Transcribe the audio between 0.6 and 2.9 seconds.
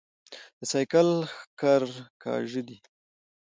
سايکل ښکر کاژه دي